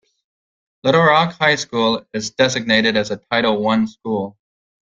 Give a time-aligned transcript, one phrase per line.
[0.83, 4.35] Littlerock High School is designated as a Title I school.